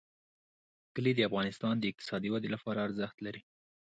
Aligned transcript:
کلي 0.95 1.11
د 1.15 1.19
افغانستان 1.29 1.75
د 1.79 1.83
اقتصادي 1.91 2.29
ودې 2.31 2.49
لپاره 2.55 2.85
ارزښت 2.87 3.17
لري. 3.25 3.41